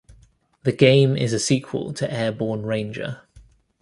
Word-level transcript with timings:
The 0.63 0.71
game 0.71 1.15
is 1.15 1.31
a 1.31 1.37
sequel 1.37 1.93
to 1.93 2.11
"Airborne 2.11 2.63
Ranger". 2.65 3.21